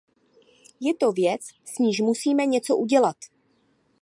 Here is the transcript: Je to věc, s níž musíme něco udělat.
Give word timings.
Je 0.81 0.93
to 0.93 1.11
věc, 1.11 1.41
s 1.65 1.77
níž 1.77 2.01
musíme 2.01 2.45
něco 2.45 2.77
udělat. 2.77 3.17